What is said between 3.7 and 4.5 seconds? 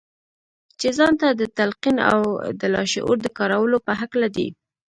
په هکله دي.